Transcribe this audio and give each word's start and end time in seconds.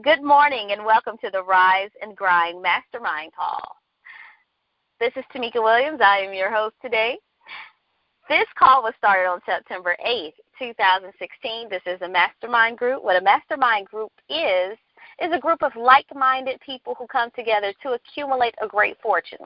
Good 0.00 0.22
morning 0.22 0.70
and 0.72 0.86
welcome 0.86 1.18
to 1.18 1.28
the 1.30 1.42
Rise 1.42 1.90
and 2.00 2.16
Grind 2.16 2.62
Mastermind 2.62 3.32
Call. 3.36 3.76
This 4.98 5.12
is 5.16 5.24
Tamika 5.34 5.62
Williams. 5.62 6.00
I 6.02 6.20
am 6.20 6.32
your 6.32 6.50
host 6.50 6.74
today. 6.80 7.18
This 8.26 8.46
call 8.58 8.82
was 8.82 8.94
started 8.96 9.28
on 9.28 9.40
September 9.44 9.94
8th, 10.02 10.32
2016. 10.58 11.68
This 11.68 11.82
is 11.84 12.00
a 12.00 12.08
mastermind 12.08 12.78
group. 12.78 13.04
What 13.04 13.20
a 13.20 13.24
mastermind 13.24 13.86
group 13.86 14.10
is, 14.30 14.78
is 15.20 15.30
a 15.30 15.38
group 15.38 15.62
of 15.62 15.76
like 15.76 16.06
minded 16.14 16.58
people 16.64 16.94
who 16.98 17.06
come 17.06 17.30
together 17.36 17.74
to 17.82 17.92
accumulate 17.92 18.54
a 18.62 18.66
great 18.66 18.96
fortune. 19.02 19.44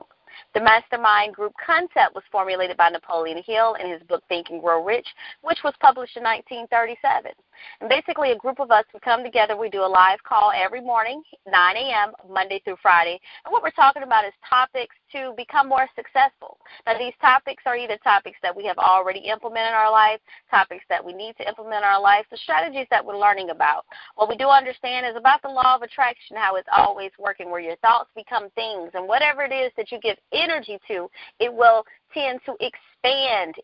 The 0.53 0.61
mastermind 0.61 1.33
group 1.33 1.51
concept 1.63 2.15
was 2.15 2.23
formulated 2.31 2.77
by 2.77 2.87
Napoleon 2.87 3.43
Hill 3.45 3.75
in 3.83 3.91
his 3.91 4.01
book 4.03 4.23
Think 4.29 4.49
and 4.49 4.61
Grow 4.61 4.81
Rich, 4.81 5.07
which 5.41 5.59
was 5.65 5.73
published 5.81 6.15
in 6.15 6.23
1937. 6.23 7.33
And 7.81 7.89
basically, 7.89 8.31
a 8.31 8.37
group 8.37 8.59
of 8.59 8.71
us 8.71 8.85
would 8.93 9.01
come 9.01 9.23
together. 9.23 9.55
We 9.55 9.69
do 9.69 9.81
a 9.81 9.87
live 9.87 10.21
call 10.23 10.51
every 10.55 10.81
morning, 10.81 11.21
9 11.47 11.77
a.m., 11.77 12.11
Monday 12.29 12.61
through 12.63 12.77
Friday. 12.81 13.19
And 13.45 13.51
what 13.51 13.63
we're 13.63 13.71
talking 13.71 14.03
about 14.03 14.25
is 14.25 14.33
topics 14.47 14.95
to 15.11 15.33
become 15.37 15.69
more 15.69 15.87
successful. 15.95 16.57
Now, 16.85 16.97
these 16.97 17.13
topics 17.21 17.63
are 17.65 17.77
either 17.77 17.97
topics 18.03 18.37
that 18.41 18.55
we 18.55 18.65
have 18.65 18.77
already 18.77 19.19
implemented 19.19 19.69
in 19.69 19.73
our 19.73 19.91
life, 19.91 20.19
topics 20.49 20.83
that 20.89 21.03
we 21.03 21.13
need 21.13 21.35
to 21.37 21.47
implement 21.47 21.83
in 21.83 21.89
our 21.89 22.01
life, 22.01 22.25
the 22.31 22.37
strategies 22.37 22.87
that 22.89 23.05
we're 23.05 23.17
learning 23.17 23.49
about. 23.49 23.85
What 24.15 24.29
we 24.29 24.35
do 24.35 24.47
understand 24.47 25.05
is 25.05 25.15
about 25.15 25.41
the 25.41 25.49
law 25.49 25.75
of 25.75 25.81
attraction, 25.81 26.35
how 26.35 26.55
it's 26.55 26.69
always 26.75 27.11
working, 27.19 27.49
where 27.49 27.61
your 27.61 27.75
thoughts 27.77 28.09
become 28.15 28.49
things. 28.51 28.91
And 28.93 29.07
whatever 29.07 29.43
it 29.43 29.53
is 29.53 29.71
that 29.77 29.91
you 29.91 29.99
give 29.99 30.17
energy 30.33 30.79
to, 30.87 31.09
it 31.39 31.53
will 31.53 31.83
tend 32.13 32.39
to 32.45 32.53
expand 32.59 32.96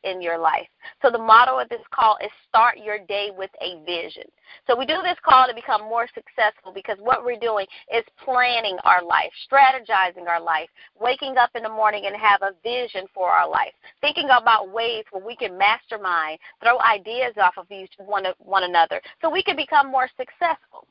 in 0.03 0.21
your 0.21 0.38
life. 0.38 0.67
So 1.02 1.09
the 1.09 1.17
motto 1.17 1.59
of 1.59 1.70
this 1.70 1.81
call 1.93 2.17
is 2.23 2.29
start 2.47 2.77
your 2.77 2.99
day 3.07 3.29
with 3.35 3.49
a 3.61 3.83
vision. 3.85 4.23
So 4.67 4.77
we 4.77 4.85
do 4.85 5.02
this 5.03 5.17
call 5.23 5.47
to 5.47 5.53
become 5.53 5.81
more 5.81 6.07
successful 6.13 6.71
because 6.73 6.97
what 6.99 7.23
we're 7.25 7.39
doing 7.39 7.66
is 7.94 8.03
planning 8.23 8.77
our 8.83 9.03
life, 9.03 9.31
strategizing 9.52 10.27
our 10.27 10.41
life, 10.41 10.69
waking 10.99 11.38
up 11.38 11.49
in 11.55 11.64
the 11.64 11.69
morning 11.69 12.05
and 12.05 12.16
have 12.16 12.41
a 12.41 12.53
vision 12.64 13.05
for 13.14 13.30
our 13.30 13.49
life, 13.49 13.73
thinking 14.02 14.30
about 14.30 14.71
ways 14.71 15.03
where 15.11 15.25
we 15.25 15.36
can 15.36 15.58
mastermind, 15.58 16.39
throw 16.61 16.80
ideas 16.81 17.33
off 17.41 17.53
of 17.58 17.69
each 17.71 17.94
one, 17.97 18.25
one 18.39 18.64
another 18.64 19.02
so 19.21 19.30
we 19.30 19.44
can 19.44 19.55
become 19.55 19.89
more 19.89 20.09
successful. 20.17 20.88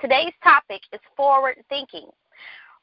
Today's 0.00 0.34
topic 0.44 0.82
is 0.92 1.00
forward 1.16 1.56
thinking. 1.68 2.06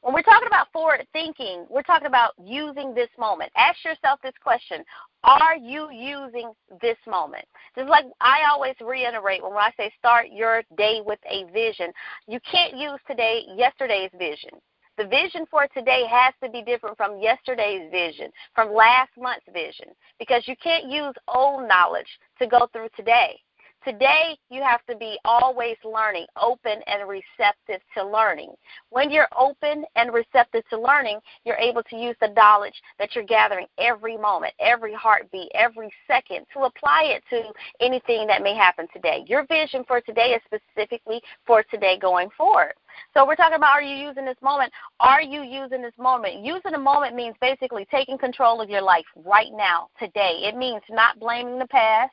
When 0.04 0.12
we're 0.12 0.20
talking 0.20 0.48
about 0.48 0.70
forward 0.70 1.06
thinking, 1.14 1.64
we're 1.70 1.80
talking 1.80 2.08
about 2.08 2.32
using 2.38 2.92
this 2.92 3.08
moment. 3.18 3.50
Ask 3.56 3.82
yourself 3.86 4.20
this 4.22 4.34
question 4.42 4.84
Are 5.24 5.56
you 5.56 5.90
using 5.90 6.52
this 6.82 6.98
moment? 7.06 7.46
Just 7.74 7.88
like 7.88 8.04
I 8.20 8.40
always 8.52 8.74
reiterate 8.84 9.42
when 9.42 9.54
I 9.54 9.70
say 9.78 9.90
start 9.98 10.26
your 10.30 10.62
day 10.76 11.00
with 11.02 11.20
a 11.24 11.50
vision, 11.54 11.90
you 12.28 12.38
can't 12.40 12.76
use 12.76 13.00
today 13.06 13.44
yesterday's 13.56 14.10
vision. 14.18 14.50
The 14.98 15.06
vision 15.06 15.46
for 15.50 15.66
today 15.72 16.04
has 16.10 16.34
to 16.42 16.50
be 16.50 16.60
different 16.60 16.98
from 16.98 17.18
yesterday's 17.18 17.90
vision, 17.90 18.30
from 18.54 18.74
last 18.74 19.10
month's 19.18 19.46
vision, 19.54 19.86
because 20.18 20.46
you 20.46 20.54
can't 20.62 20.84
use 20.84 21.14
old 21.34 21.66
knowledge 21.66 22.20
to 22.40 22.46
go 22.46 22.68
through 22.74 22.88
today. 22.94 23.40
Today, 23.84 24.38
you 24.48 24.62
have 24.62 24.84
to 24.86 24.96
be 24.96 25.18
always 25.26 25.76
learning, 25.84 26.24
open 26.40 26.80
and 26.86 27.06
receptive 27.06 27.82
to 27.94 28.02
learning. 28.02 28.54
When 28.88 29.10
you're 29.10 29.28
open 29.38 29.84
and 29.94 30.10
receptive 30.10 30.62
to 30.70 30.80
learning, 30.80 31.20
you're 31.44 31.56
able 31.56 31.82
to 31.90 31.96
use 31.96 32.16
the 32.22 32.28
knowledge 32.28 32.80
that 32.98 33.14
you're 33.14 33.24
gathering 33.24 33.66
every 33.76 34.16
moment, 34.16 34.54
every 34.58 34.94
heartbeat, 34.94 35.50
every 35.54 35.92
second 36.06 36.46
to 36.54 36.60
apply 36.60 37.14
it 37.14 37.22
to 37.28 37.42
anything 37.80 38.26
that 38.26 38.42
may 38.42 38.54
happen 38.54 38.86
today. 38.90 39.22
Your 39.26 39.44
vision 39.46 39.84
for 39.86 40.00
today 40.00 40.34
is 40.34 40.40
specifically 40.46 41.20
for 41.46 41.62
today 41.64 41.98
going 42.00 42.30
forward. 42.38 42.72
So 43.12 43.26
we're 43.26 43.36
talking 43.36 43.56
about 43.56 43.74
are 43.74 43.82
you 43.82 43.96
using 43.96 44.24
this 44.24 44.40
moment? 44.42 44.72
Are 45.00 45.20
you 45.20 45.42
using 45.42 45.82
this 45.82 45.92
moment? 45.98 46.42
Using 46.42 46.72
the 46.72 46.78
moment 46.78 47.14
means 47.14 47.34
basically 47.38 47.86
taking 47.90 48.16
control 48.16 48.62
of 48.62 48.70
your 48.70 48.82
life 48.82 49.04
right 49.26 49.52
now, 49.52 49.88
today. 49.98 50.40
It 50.44 50.56
means 50.56 50.80
not 50.88 51.20
blaming 51.20 51.58
the 51.58 51.66
past 51.66 52.12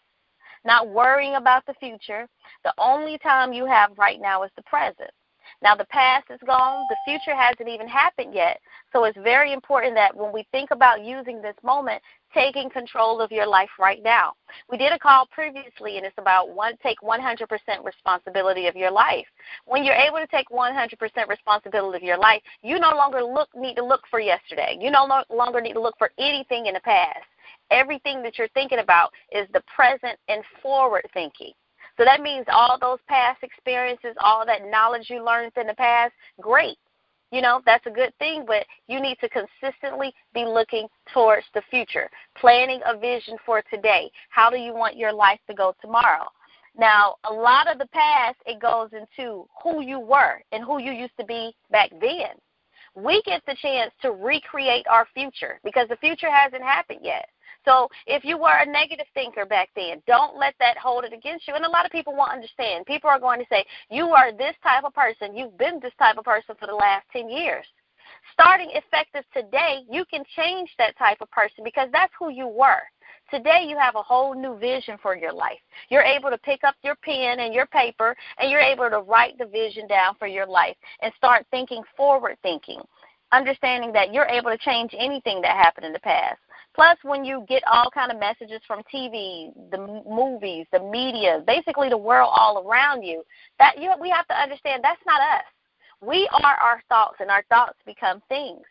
not 0.65 0.89
worrying 0.89 1.35
about 1.35 1.65
the 1.65 1.73
future. 1.75 2.27
The 2.63 2.73
only 2.77 3.17
time 3.17 3.53
you 3.53 3.65
have 3.65 3.97
right 3.97 4.19
now 4.21 4.43
is 4.43 4.51
the 4.55 4.63
present. 4.63 5.11
Now, 5.61 5.75
the 5.75 5.85
past 5.85 6.25
is 6.31 6.39
gone, 6.45 6.85
the 6.89 6.95
future 7.05 7.35
hasn't 7.35 7.69
even 7.69 7.87
happened 7.87 8.33
yet. 8.33 8.59
So, 8.91 9.03
it's 9.03 9.17
very 9.17 9.53
important 9.53 9.95
that 9.95 10.15
when 10.15 10.31
we 10.31 10.47
think 10.51 10.71
about 10.71 11.03
using 11.03 11.41
this 11.41 11.55
moment, 11.63 12.01
taking 12.33 12.69
control 12.69 13.21
of 13.21 13.31
your 13.31 13.45
life 13.45 13.69
right 13.79 14.01
now. 14.03 14.33
We 14.69 14.77
did 14.77 14.91
a 14.91 14.99
call 14.99 15.27
previously, 15.27 15.97
and 15.97 16.05
it's 16.05 16.17
about 16.17 16.49
one 16.49 16.77
take 16.81 16.99
100% 17.01 17.47
responsibility 17.83 18.67
of 18.67 18.75
your 18.75 18.91
life. 18.91 19.25
When 19.65 19.83
you're 19.83 19.95
able 19.95 20.17
to 20.17 20.27
take 20.27 20.49
100% 20.49 21.27
responsibility 21.27 21.97
of 21.97 22.03
your 22.03 22.17
life, 22.17 22.41
you 22.63 22.79
no 22.79 22.95
longer 22.95 23.21
look 23.21 23.49
need 23.55 23.75
to 23.75 23.85
look 23.85 24.01
for 24.09 24.19
yesterday. 24.19 24.77
You 24.79 24.91
no 24.91 25.23
longer 25.29 25.61
need 25.61 25.73
to 25.73 25.81
look 25.81 25.97
for 25.97 26.11
anything 26.17 26.67
in 26.67 26.73
the 26.73 26.79
past 26.81 27.25
everything 27.71 28.21
that 28.23 28.37
you're 28.37 28.47
thinking 28.49 28.79
about 28.79 29.11
is 29.31 29.47
the 29.53 29.63
present 29.75 30.19
and 30.27 30.43
forward 30.61 31.07
thinking. 31.13 31.53
So 31.97 32.05
that 32.05 32.21
means 32.21 32.45
all 32.51 32.77
those 32.79 32.99
past 33.07 33.43
experiences, 33.43 34.15
all 34.19 34.45
that 34.45 34.69
knowledge 34.69 35.09
you 35.09 35.23
learned 35.23 35.53
in 35.57 35.67
the 35.67 35.73
past, 35.73 36.13
great. 36.39 36.77
You 37.31 37.41
know, 37.41 37.61
that's 37.65 37.85
a 37.85 37.91
good 37.91 38.13
thing, 38.19 38.43
but 38.45 38.65
you 38.87 38.99
need 38.99 39.17
to 39.21 39.29
consistently 39.29 40.13
be 40.33 40.43
looking 40.43 40.87
towards 41.13 41.45
the 41.53 41.61
future, 41.69 42.09
planning 42.35 42.81
a 42.85 42.97
vision 42.97 43.37
for 43.45 43.63
today. 43.73 44.11
How 44.29 44.49
do 44.49 44.57
you 44.57 44.73
want 44.73 44.97
your 44.97 45.13
life 45.13 45.39
to 45.47 45.53
go 45.53 45.73
tomorrow? 45.81 46.25
Now, 46.77 47.15
a 47.29 47.33
lot 47.33 47.71
of 47.71 47.77
the 47.77 47.87
past, 47.87 48.37
it 48.45 48.61
goes 48.61 48.89
into 48.93 49.47
who 49.63 49.81
you 49.81 49.99
were 49.99 50.41
and 50.51 50.63
who 50.63 50.81
you 50.81 50.91
used 50.91 51.17
to 51.19 51.25
be 51.25 51.55
back 51.69 51.89
then. 52.01 52.35
We 52.95 53.21
get 53.25 53.41
the 53.45 53.55
chance 53.61 53.93
to 54.01 54.11
recreate 54.11 54.85
our 54.89 55.07
future 55.13 55.59
because 55.63 55.87
the 55.87 55.97
future 55.97 56.31
hasn't 56.31 56.63
happened 56.63 56.99
yet. 57.01 57.29
So 57.65 57.87
if 58.07 58.23
you 58.23 58.37
were 58.37 58.57
a 58.57 58.65
negative 58.65 59.05
thinker 59.13 59.45
back 59.45 59.69
then, 59.75 60.01
don't 60.07 60.37
let 60.37 60.55
that 60.59 60.77
hold 60.77 61.03
it 61.03 61.13
against 61.13 61.47
you. 61.47 61.55
And 61.55 61.65
a 61.65 61.69
lot 61.69 61.85
of 61.85 61.91
people 61.91 62.15
won't 62.15 62.31
understand. 62.31 62.85
People 62.85 63.09
are 63.09 63.19
going 63.19 63.39
to 63.39 63.45
say, 63.49 63.65
You 63.89 64.09
are 64.09 64.31
this 64.31 64.55
type 64.63 64.83
of 64.83 64.93
person. 64.93 65.35
You've 65.35 65.57
been 65.57 65.79
this 65.81 65.93
type 65.99 66.17
of 66.17 66.25
person 66.25 66.55
for 66.59 66.67
the 66.67 66.75
last 66.75 67.05
10 67.13 67.29
years. 67.29 67.65
Starting 68.33 68.71
effective 68.73 69.23
today, 69.33 69.81
you 69.89 70.05
can 70.05 70.23
change 70.35 70.69
that 70.77 70.97
type 70.97 71.17
of 71.21 71.31
person 71.31 71.63
because 71.63 71.89
that's 71.91 72.13
who 72.17 72.29
you 72.29 72.47
were. 72.47 72.81
Today, 73.29 73.65
you 73.67 73.77
have 73.77 73.95
a 73.95 74.01
whole 74.01 74.33
new 74.33 74.57
vision 74.57 74.97
for 75.01 75.15
your 75.15 75.31
life. 75.31 75.59
You're 75.89 76.01
able 76.01 76.29
to 76.29 76.37
pick 76.39 76.63
up 76.63 76.75
your 76.83 76.95
pen 76.95 77.39
and 77.39 77.53
your 77.53 77.65
paper, 77.67 78.15
and 78.37 78.51
you're 78.51 78.59
able 78.59 78.89
to 78.89 78.99
write 78.99 79.37
the 79.37 79.45
vision 79.45 79.87
down 79.87 80.15
for 80.19 80.27
your 80.27 80.45
life 80.45 80.75
and 81.01 81.13
start 81.15 81.45
thinking 81.51 81.83
forward 81.95 82.37
thinking 82.43 82.81
understanding 83.31 83.91
that 83.93 84.13
you're 84.13 84.25
able 84.25 84.51
to 84.51 84.57
change 84.57 84.93
anything 84.97 85.41
that 85.41 85.55
happened 85.55 85.85
in 85.85 85.93
the 85.93 85.99
past. 85.99 86.39
Plus, 86.73 86.97
when 87.03 87.25
you 87.25 87.45
get 87.49 87.63
all 87.67 87.89
kind 87.93 88.11
of 88.11 88.19
messages 88.19 88.61
from 88.65 88.81
TV, 88.93 89.51
the 89.71 90.03
movies, 90.09 90.65
the 90.71 90.79
media, 90.79 91.43
basically 91.45 91.89
the 91.89 91.97
world 91.97 92.31
all 92.33 92.65
around 92.65 93.03
you, 93.03 93.23
that 93.59 93.77
you 93.77 93.91
we 93.99 94.09
have 94.09 94.27
to 94.27 94.33
understand 94.33 94.83
that's 94.83 95.01
not 95.05 95.21
us. 95.21 95.43
We 96.01 96.27
are 96.43 96.55
our 96.55 96.81
thoughts, 96.89 97.17
and 97.19 97.29
our 97.29 97.43
thoughts 97.49 97.77
become 97.85 98.21
things. 98.29 98.63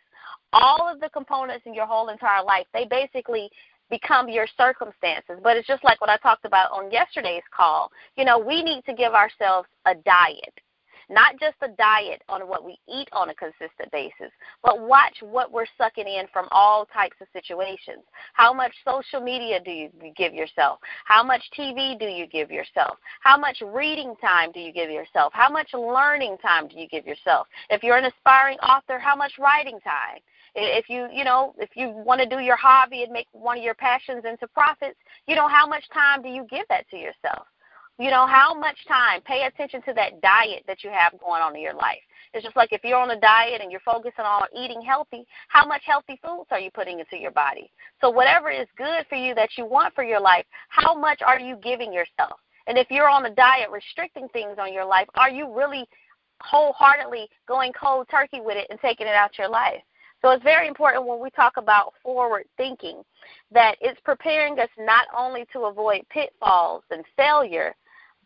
All 0.53 0.89
of 0.89 0.99
the 1.01 1.11
components 1.11 1.65
in 1.67 1.75
your 1.75 1.87
whole 1.87 2.09
entire 2.09 2.43
life, 2.43 2.67
they 2.73 2.87
basically 2.87 3.51
become 3.91 4.29
your 4.29 4.47
circumstances. 4.57 5.37
But 5.43 5.57
it's 5.57 5.69
just 5.69 5.85
like 5.85 6.01
what 6.01 6.11
I 6.11 6.17
talked 6.17 6.45
about 6.45 6.73
on 6.73 6.91
yesterday's 6.91 7.43
call. 7.55 7.93
You 8.17 8.25
know, 8.25 8.39
we 8.39 8.63
need 8.63 8.85
to 8.87 8.95
give 8.95 9.13
ourselves 9.13 9.69
a 9.87 9.95
diet 9.95 10.55
not 11.11 11.39
just 11.41 11.57
a 11.63 11.69
diet 11.69 12.23
on 12.29 12.49
what 12.49 12.65
we 12.65 12.79
eat 12.89 13.09
on 13.13 13.31
a 13.31 13.35
consistent 13.35 13.91
basis, 13.91 14.31
but 14.63 14.81
watch 14.81 15.17
what 15.21 15.53
we're 15.53 15.67
sucking 15.77 16.07
in 16.07 16.27
from 16.33 16.47
all 16.53 16.87
types 16.87 17.17
of 17.21 17.27
situations. 17.33 18.05
How 18.33 18.53
much 18.53 18.73
social 18.85 19.21
media 19.21 19.61
do 19.63 19.71
you 19.71 19.91
give 20.17 20.33
yourself? 20.33 20.79
How 21.05 21.23
much 21.23 21.43
TV 21.59 21.99
do 21.99 22.07
you 22.07 22.27
give 22.27 22.51
yourself? 22.51 22.97
How 23.21 23.37
much 23.37 23.61
reading 23.61 24.15
time 24.21 24.53
do 24.53 24.61
you 24.61 24.73
give 24.73 24.91
yourself? 24.91 25.33
How 25.35 25.51
much 25.51 25.75
learning 25.75 26.39
time 26.39 26.69
do 26.69 26.79
you 26.79 26.89
give 26.89 27.07
yourself? 27.07 27.49
If 27.69 27.83
you're 27.83 27.99
an 27.99 28.05
aspiring 28.05 28.59
author, 28.59 28.99
how 28.99 29.17
much 29.17 29.33
writing 29.39 29.81
time? 29.81 30.21
if 30.55 30.89
you 30.89 31.07
you 31.13 31.25
know 31.25 31.55
if 31.59 31.71
you 31.75 31.91
want 31.91 32.21
to 32.21 32.27
do 32.27 32.41
your 32.43 32.57
hobby 32.57 33.05
and 33.05 33.13
make 33.13 33.29
one 33.33 33.59
of 33.59 33.63
your 33.63 33.75
passions 33.75 34.25
into 34.25 34.49
profits 34.49 34.99
you 35.29 35.37
know 35.37 35.47
how 35.47 35.67
much 35.67 35.85
time 35.93 36.23
do 36.23 36.29
you 36.29 36.45
give 36.51 36.67
that 36.69 36.89
to 36.91 36.97
yourself 36.97 37.47
you 37.99 38.11
know, 38.11 38.27
how 38.27 38.55
much 38.55 38.77
time? 38.87 39.21
Pay 39.23 39.45
attention 39.45 39.83
to 39.83 39.93
that 39.95 40.21
diet 40.21 40.65
that 40.67 40.83
you 40.83 40.91
have 40.91 41.13
going 41.21 41.43
on 41.43 41.55
in 41.55 41.63
your 41.63 41.75
life. 41.75 42.01
It's 42.33 42.45
just 42.45 42.57
like 42.57 42.73
if 42.73 42.85
you're 42.85 42.99
on 42.99 43.11
a 43.11 43.21
diet 43.21 43.61
and 43.61 43.71
you're 43.71 43.81
focusing 43.81 44.25
on 44.25 44.47
eating 44.57 44.81
healthy, 44.81 45.27
how 45.49 45.67
much 45.67 45.83
healthy 45.85 46.19
foods 46.25 46.49
are 46.51 46.61
you 46.61 46.71
putting 46.71 47.01
into 47.01 47.19
your 47.19 47.33
body? 47.33 47.71
So, 48.01 48.09
whatever 48.09 48.51
is 48.51 48.69
good 48.77 49.05
for 49.09 49.17
you 49.17 49.35
that 49.35 49.51
you 49.59 49.67
want 49.67 49.95
for 49.95 50.05
your 50.05 50.21
life, 50.21 50.45
how 50.69 50.95
much 50.95 51.21
are 51.27 51.41
you 51.41 51.57
giving 51.57 51.93
yourself? 51.93 52.39
And 52.67 52.79
if 52.79 52.87
you're 52.91 53.09
on 53.09 53.27
a 53.27 53.35
diet 53.35 53.69
restricting 53.71 54.29
things 54.29 54.57
on 54.59 54.73
your 54.73 54.85
life, 54.85 55.09
are 55.17 55.31
you 55.31 55.53
really 55.53 55.89
wholeheartedly 56.41 57.29
going 57.49 57.73
cold 57.73 58.07
turkey 58.11 58.41
with 58.41 58.57
it 58.57 58.67
and 58.71 58.79
taking 58.81 59.07
it 59.07 59.15
out 59.15 59.31
of 59.31 59.39
your 59.39 59.49
life? 59.49 59.83
So 60.23 60.31
it's 60.31 60.43
very 60.43 60.69
important 60.69 61.07
when 61.07 61.21
we 61.21 61.31
talk 61.31 61.57
about 61.57 61.95
forward 62.03 62.45
thinking 62.57 63.03
that 63.53 63.77
it's 63.81 64.01
preparing 64.05 64.59
us 64.59 64.69
not 64.79 65.07
only 65.17 65.47
to 65.53 65.61
avoid 65.61 66.03
pitfalls 66.11 66.83
and 66.91 67.05
failure, 67.17 67.75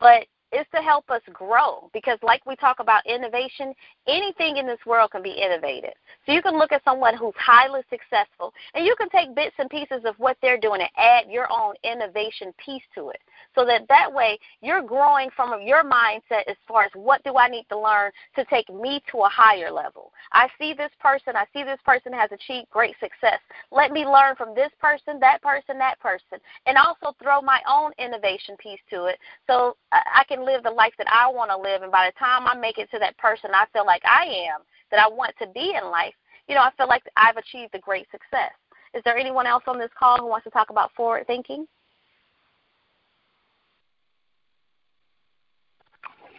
but 0.01 0.27
is 0.55 0.67
to 0.75 0.81
help 0.81 1.11
us 1.11 1.21
grow 1.33 1.91
because 1.93 2.19
like 2.23 2.45
we 2.47 2.57
talk 2.57 2.79
about 2.79 3.05
innovation, 3.07 3.75
anything 4.07 4.57
in 4.57 4.67
this 4.67 4.79
world 4.87 5.11
can 5.11 5.23
be 5.23 5.31
innovated. 5.31 5.93
So 6.25 6.33
you 6.33 6.43
can 6.43 6.57
look 6.57 6.73
at 6.73 6.85
someone 6.85 7.17
who's 7.17 7.35
highly 7.37 7.81
successful 7.91 8.55
and 8.75 8.87
you 8.87 8.95
can 8.97 9.09
take 9.11 9.35
bits 9.35 9.55
and 9.59 9.69
pieces 9.69 10.03
of 10.05 10.15
what 10.19 10.37
they're 10.41 10.61
doing 10.61 10.81
and 10.81 10.91
add 10.97 11.31
your 11.31 11.49
own 11.51 11.75
innovation 11.83 12.55
piece 12.65 12.83
to 12.95 13.11
it. 13.11 13.21
So 13.55 13.65
that 13.67 13.87
that 13.89 14.13
way 14.13 14.39
you're 14.63 14.83
growing 14.83 15.31
from 15.35 15.61
your 15.63 15.83
mindset 15.83 16.45
as 16.47 16.57
far 16.67 16.85
as 16.85 16.91
what 16.95 17.23
do 17.25 17.37
I 17.37 17.49
need 17.49 17.67
to 17.71 17.79
learn 17.79 18.11
to 18.37 18.45
take 18.47 18.69
me 18.73 19.03
to 19.11 19.19
a 19.19 19.29
higher 19.29 19.71
level. 19.71 20.13
I 20.33 20.49
see 20.59 20.75
this 20.75 20.93
person, 21.01 21.35
I 21.37 21.47
see 21.53 21.65
this 21.65 21.81
person 21.85 22.13
has 22.13 22.31
achieved 22.33 22.71
great 22.71 22.95
success. 23.01 23.41
Let 23.71 23.91
me 23.91 24.07
learn 24.07 24.37
from 24.37 24.55
this 24.55 24.71
person, 24.81 25.19
that 25.21 25.43
person, 25.43 25.79
that 25.79 25.99
person, 26.01 26.39
and 26.67 26.77
also 26.77 27.17
throw 27.23 27.41
my 27.41 27.61
own 27.69 27.93
innovation 27.99 28.57
piece 28.59 28.81
to 28.91 29.07
it 29.07 29.19
so 29.47 29.77
I 29.93 30.25
can 30.29 30.44
live 30.45 30.63
the 30.63 30.71
life 30.71 30.93
that 30.99 31.09
I 31.11 31.31
want 31.31 31.51
to 31.51 31.57
live. 31.57 31.83
And 31.83 31.93
by 31.93 32.07
the 32.07 32.19
time 32.19 32.47
I 32.47 32.55
make 32.55 32.79
it 32.79 32.91
to 32.91 32.99
that 33.01 33.17
person 33.19 33.51
I 33.55 33.67
feel 33.73 33.87
like 33.87 34.03
I 34.05 34.25
am, 34.25 34.61
that 34.91 35.01
I 35.01 35.09
want 35.09 35.35
to 35.41 35.49
be 35.49 35.75
in 35.81 35.91
life, 35.91 36.15
you 36.49 36.55
know, 36.55 36.61
I 36.61 36.71
feel 36.77 36.89
like 36.89 37.03
I've 37.17 37.37
achieved 37.37 37.75
a 37.75 37.79
great 37.79 38.07
success. 38.11 38.53
Is 38.95 39.03
there 39.05 39.17
anyone 39.17 39.47
else 39.47 39.65
on 39.67 39.79
this 39.79 39.91
call 39.99 40.19
who 40.19 40.27
wants 40.27 40.45
to 40.45 40.51
talk 40.51 40.71
about 40.71 40.93
forward 40.95 41.27
thinking? 41.27 41.67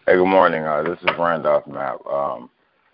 Hey, 0.06 0.16
good 0.16 0.26
morning. 0.26 0.64
Uh, 0.64 0.84
this 0.84 1.00
is 1.00 1.18
Randolph 1.18 1.66
Map. 1.66 1.98
Um, 2.06 2.50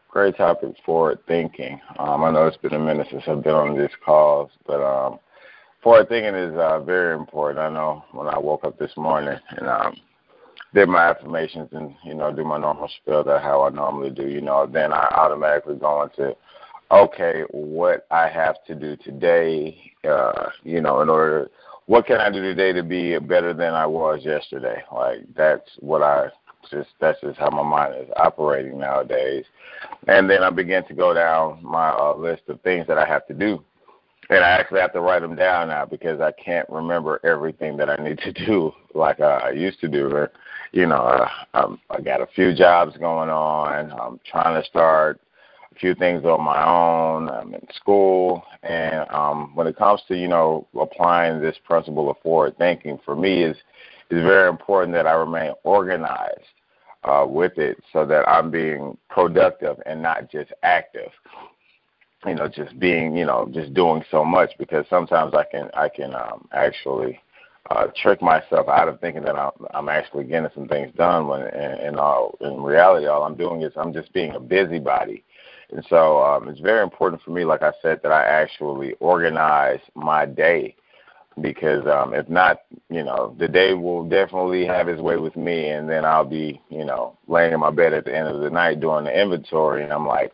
great 0.10 0.38
topic, 0.38 0.76
forward 0.86 1.20
thinking. 1.28 1.80
Um, 2.00 2.24
I 2.24 2.32
know 2.32 2.48
it's 2.48 2.58
been 2.58 2.74
a 2.74 2.80
minute 2.80 3.08
since 3.12 3.24
I've 3.28 3.44
been 3.44 3.54
on 3.54 3.78
these 3.78 3.90
calls, 4.04 4.50
but 4.66 4.82
um, 4.82 5.20
forward 5.84 6.08
thinking 6.08 6.36
is 6.36 6.56
uh, 6.56 6.80
very 6.80 7.16
important. 7.16 7.60
I 7.60 7.70
know 7.70 8.06
when 8.14 8.28
I 8.28 8.40
woke 8.40 8.64
up 8.64 8.80
this 8.80 8.96
morning 8.96 9.38
and 9.50 9.68
um, 9.68 9.96
did 10.74 10.88
my 10.90 11.10
affirmations 11.10 11.70
and 11.74 11.94
you 12.04 12.14
know 12.14 12.32
do 12.32 12.44
my 12.44 12.58
normal 12.58 12.90
spiel 13.02 13.24
that 13.24 13.42
how 13.42 13.64
I 13.64 13.70
normally 13.70 14.10
do, 14.10 14.28
you 14.28 14.42
know, 14.42 14.66
then 14.66 14.94
I 14.94 15.08
automatically 15.16 15.76
go 15.76 16.04
into 16.04 16.36
okay, 16.92 17.44
what 17.52 18.06
I 18.12 18.28
have 18.28 18.56
to 18.68 18.76
do 18.76 18.98
today, 18.98 19.94
uh, 20.04 20.50
you 20.64 20.82
know, 20.82 21.02
in 21.02 21.10
order 21.10 21.50
what 21.86 22.06
can 22.06 22.18
I 22.18 22.30
do 22.30 22.42
today 22.42 22.74
to 22.74 22.84
be 22.84 23.18
better 23.20 23.54
than 23.54 23.74
I 23.74 23.86
was 23.86 24.22
yesterday? 24.24 24.84
Like 24.92 25.20
that's 25.36 25.70
what 25.80 26.02
I 26.02 26.28
just 26.70 26.90
that's 27.00 27.20
just 27.22 27.40
how 27.40 27.50
my 27.50 27.64
mind 27.64 27.96
is 28.02 28.10
operating 28.16 28.78
nowadays. 28.78 29.46
And 30.08 30.30
then 30.30 30.44
I 30.44 30.50
begin 30.50 30.86
to 30.88 30.94
go 30.94 31.14
down 31.14 31.60
my 31.64 31.90
uh, 31.90 32.16
list 32.16 32.44
of 32.48 32.62
things 32.62 32.88
that 32.88 32.98
I 32.98 33.06
have 33.06 33.26
to 33.28 33.34
do 33.34 33.64
and 34.32 34.46
I 34.46 34.50
actually 34.52 34.80
have 34.80 34.94
to 34.94 35.02
write 35.02 35.22
them 35.22 35.36
down 35.36 35.68
now 35.68 35.86
because 35.86 36.22
I 36.22 36.32
can't 36.32 36.68
remember 36.70 37.20
everything 37.24 37.76
that 37.78 37.90
I 37.90 37.98
need 37.98 38.18
to 38.20 38.32
do 38.32 38.72
like 38.96 39.20
I 39.20 39.52
used 39.52 39.82
to 39.82 39.88
do. 39.88 40.28
You 40.72 40.88
know, 40.88 40.96
uh, 40.96 41.28
I'm, 41.54 41.80
I 41.90 42.02
got 42.02 42.22
a 42.22 42.28
few 42.28 42.54
jobs 42.54 42.96
going 42.98 43.30
on. 43.30 43.92
I'm 43.92 44.20
trying 44.26 44.62
to 44.62 44.68
start 44.68 45.20
a 45.72 45.76
few 45.76 45.94
things 45.96 46.24
on 46.24 46.42
my 46.44 46.64
own. 46.66 47.30
I'm 47.30 47.54
in 47.54 47.68
school, 47.74 48.44
and 48.64 49.10
um, 49.10 49.52
when 49.54 49.68
it 49.68 49.78
comes 49.78 50.02
to 50.08 50.16
you 50.18 50.28
know 50.28 50.68
applying 50.80 51.42
this 51.42 51.58
principle 51.66 52.10
of 52.10 52.18
forward 52.20 52.58
thinking, 52.58 53.00
for 53.04 53.16
me 53.16 53.44
is 53.44 53.58
is 54.10 54.22
very 54.24 54.50
important 54.50 54.94
that 54.94 55.08
I 55.08 55.14
remain 55.14 55.54
organized 55.64 56.40
uh, 57.04 57.26
with 57.28 57.58
it 57.58 57.82
so 57.92 58.06
that 58.06 58.28
I'm 58.28 58.50
being 58.50 58.98
productive 59.10 59.78
and 59.86 60.02
not 60.02 60.32
just 60.32 60.52
active 60.64 61.12
you 62.26 62.36
know 62.36 62.48
just 62.48 62.78
being 62.80 63.16
you 63.16 63.26
know 63.26 63.50
just 63.54 63.74
doing 63.74 64.04
so 64.12 64.24
much 64.24 64.52
because 64.60 64.86
sometimes 64.90 65.34
I 65.34 65.44
can 65.44 65.70
I 65.74 65.90
can 65.90 66.14
um, 66.14 66.48
actually 66.52 67.20
uh, 67.72 67.88
trick 68.02 68.22
myself 68.22 68.68
out 68.68 68.88
of 68.88 69.00
thinking 69.00 69.24
that 69.24 69.36
I'm, 69.36 69.52
I'm 69.74 69.90
actually 69.90 70.26
getting 70.26 70.50
some 70.54 70.68
things 70.68 70.94
done 70.96 71.28
when 71.28 71.42
in, 71.42 71.88
in 71.88 71.96
all 71.98 72.38
in 72.42 72.62
reality 72.62 73.08
all 73.08 73.24
I'm 73.24 73.36
doing 73.36 73.62
is 73.62 73.72
I'm 73.76 73.94
just 73.94 74.12
being 74.14 74.36
a 74.36 74.40
busybody. 74.40 75.24
And 75.72 75.86
so 75.90 76.22
um, 76.22 76.50
it's 76.50 76.60
very 76.60 76.84
important 76.84 77.22
for 77.22 77.32
me, 77.32 77.46
like 77.46 77.62
I 77.62 77.72
said, 77.82 78.02
that 78.04 78.12
I 78.12 78.26
actually 78.26 78.94
organize 79.00 79.80
my 79.96 80.26
day 80.26 80.76
because 81.40 81.86
um, 81.88 82.14
if 82.14 82.28
not, 82.28 82.64
you 82.90 83.04
know, 83.04 83.36
the 83.40 83.48
day 83.48 83.74
will 83.74 84.04
definitely 84.04 84.66
have 84.66 84.90
its 84.90 85.02
way 85.02 85.16
with 85.16 85.38
me, 85.38 85.70
and 85.70 85.90
then 85.90 86.04
I'll 86.04 86.26
be, 86.26 86.62
you 86.70 86.84
know, 86.84 87.18
laying 87.28 87.54
in 87.54 87.62
my 87.62 87.72
bed 87.72 87.94
at 87.94 88.04
the 88.04 88.16
end 88.16 88.28
of 88.28 88.42
the 88.42 88.50
night 88.50 88.82
doing 88.82 89.06
the 89.06 89.18
inventory, 89.18 89.84
and 89.84 89.94
I'm 89.94 90.06
like, 90.06 90.34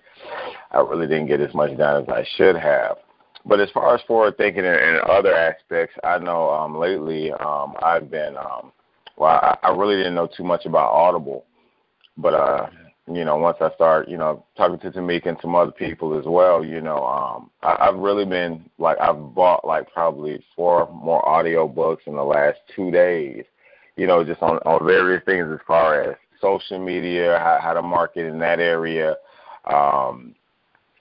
I 0.71 0.79
really 0.79 1.05
didn't 1.05 1.27
get 1.27 1.39
as 1.39 1.53
much 1.53 1.77
done 1.77 2.01
as 2.01 2.09
I 2.09 2.25
should 2.35 2.55
have. 2.55 2.97
But 3.47 3.61
as 3.61 3.69
far 3.71 3.95
as 3.95 4.01
forward 4.07 4.37
thinking 4.37 4.65
and, 4.65 4.99
other 5.01 5.33
aspects, 5.33 5.95
I 6.03 6.17
know 6.17 6.49
um, 6.49 6.77
lately 6.77 7.31
um, 7.31 7.75
I've 7.81 8.11
been, 8.11 8.35
um, 8.37 8.71
well, 9.15 9.39
I, 9.41 9.57
I 9.63 9.69
really 9.75 9.95
didn't 9.95 10.15
know 10.15 10.27
too 10.27 10.43
much 10.43 10.65
about 10.65 10.91
Audible, 10.91 11.45
but 12.17 12.33
uh, 12.33 12.67
you 13.11 13.23
know, 13.23 13.37
once 13.37 13.57
I 13.61 13.73
start, 13.75 14.09
you 14.09 14.17
know, 14.17 14.45
talking 14.57 14.79
to 14.79 14.91
Tamika 14.91 15.27
and 15.27 15.37
some 15.41 15.55
other 15.55 15.71
people 15.71 16.19
as 16.19 16.25
well, 16.25 16.63
you 16.63 16.81
know, 16.81 17.05
um, 17.05 17.49
I, 17.63 17.87
I've 17.87 17.95
really 17.95 18.25
been 18.25 18.69
like 18.79 18.99
I've 18.99 19.33
bought 19.33 19.65
like 19.65 19.91
probably 19.93 20.43
four 20.55 20.89
more 20.91 21.27
audio 21.27 21.67
books 21.67 22.03
in 22.05 22.15
the 22.15 22.23
last 22.23 22.57
two 22.75 22.91
days, 22.91 23.45
you 23.95 24.07
know, 24.07 24.25
just 24.25 24.41
on 24.41 24.57
on 24.59 24.85
various 24.85 25.23
things 25.23 25.47
as 25.53 25.59
far 25.65 26.01
as 26.01 26.17
social 26.41 26.79
media, 26.79 27.39
how, 27.39 27.59
how 27.61 27.73
to 27.73 27.81
market 27.81 28.25
in 28.25 28.39
that 28.39 28.59
area, 28.59 29.15
um, 29.65 30.35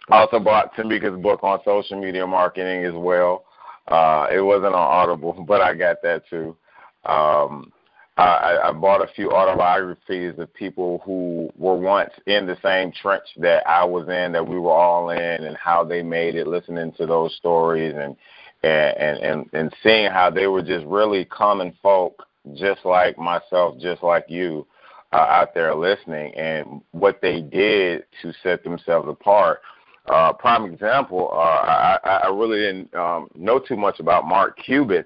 I 0.09 0.19
also 0.19 0.39
bought 0.39 0.75
Tamika's 0.75 1.21
book 1.21 1.41
on 1.43 1.61
social 1.65 2.01
media 2.01 2.27
marketing 2.27 2.85
as 2.85 2.95
well. 2.95 3.45
Uh, 3.89 4.27
it 4.33 4.41
wasn't 4.41 4.75
on 4.75 4.75
Audible, 4.75 5.33
but 5.49 5.61
I 5.61 5.75
got 5.75 6.03
that 6.03 6.23
too. 6.29 6.57
Um, 7.05 7.73
I, 8.19 8.59
I 8.65 8.73
bought 8.73 9.03
a 9.03 9.13
few 9.13 9.31
autobiographies 9.31 10.39
of 10.39 10.53
people 10.55 11.03
who 11.05 11.51
were 11.57 11.77
once 11.77 12.13
in 12.27 12.47
the 12.47 12.57
same 12.63 12.91
trench 12.91 13.25
that 13.37 13.67
I 13.69 13.85
was 13.85 14.09
in, 14.09 14.33
that 14.33 14.47
we 14.47 14.59
were 14.59 14.73
all 14.73 15.11
in, 15.11 15.19
and 15.21 15.57
how 15.57 15.85
they 15.85 16.03
made 16.03 16.35
it. 16.35 16.47
Listening 16.47 16.93
to 16.93 17.05
those 17.07 17.35
stories 17.37 17.95
and 17.95 18.17
and 18.63 19.19
and 19.19 19.51
and 19.53 19.75
seeing 19.83 20.11
how 20.11 20.31
they 20.31 20.47
were 20.47 20.63
just 20.63 20.87
really 20.87 21.27
common 21.27 21.75
folk, 21.83 22.23
just 22.55 22.87
like 22.87 23.19
myself, 23.19 23.79
just 23.81 24.03
like 24.03 24.25
you, 24.29 24.67
uh, 25.13 25.17
out 25.17 25.53
there 25.53 25.75
listening, 25.75 26.35
and 26.37 26.81
what 26.93 27.21
they 27.21 27.43
did 27.43 28.05
to 28.23 28.33
set 28.43 28.65
themselves 28.65 29.09
apart. 29.11 29.61
Uh, 30.09 30.33
prime 30.33 30.65
example, 30.73 31.31
uh, 31.33 31.37
I, 31.37 32.21
I 32.25 32.29
really 32.29 32.59
didn't 32.59 32.95
um, 32.95 33.29
know 33.35 33.59
too 33.59 33.77
much 33.77 33.99
about 33.99 34.27
Mark 34.27 34.57
Cuban, 34.65 35.05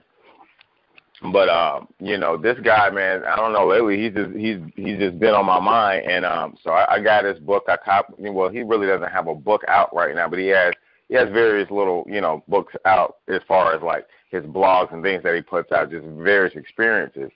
but 1.32 1.49
um, 1.49 1.88
you 1.99 2.19
know 2.19 2.37
this 2.37 2.58
guy, 2.62 2.91
man, 2.91 3.23
I 3.25 3.37
don't 3.37 3.52
know. 3.52 3.67
Lately, 3.67 4.02
he's 4.02 4.14
just 4.14 4.37
he's 4.37 4.58
he's 4.76 4.99
just 4.99 5.19
been 5.19 5.35
on 5.35 5.47
my 5.47 5.61
mind, 5.61 6.05
and 6.06 6.25
um, 6.25 6.56
so 6.62 6.70
I, 6.70 6.94
I 6.94 7.01
got 7.03 7.24
his 7.24 7.39
book. 7.39 7.65
I 7.69 7.77
cop. 7.82 8.15
Well, 8.19 8.51
he 8.51 8.63
really 8.63 8.86
doesn't 8.86 9.10
have 9.10 9.27
a 9.27 9.34
book 9.34 9.63
out 9.69 9.94
right 9.94 10.15
now, 10.15 10.29
but 10.29 10.39
he 10.39 10.48
has 10.48 10.72
he 11.08 11.15
has 11.15 11.29
various 11.31 11.70
little 11.70 12.05
you 12.06 12.20
know 12.20 12.43
books 12.48 12.74
out 12.84 13.17
as 13.29 13.41
far 13.48 13.74
as 13.74 13.82
like 13.82 14.06
his 14.31 14.44
blogs 14.44 14.93
and 14.93 15.03
things 15.03 15.22
that 15.22 15.34
he 15.34 15.43
puts 15.43 15.72
out, 15.72 15.91
just 15.91 16.06
various 16.06 16.55
experiences. 16.56 17.31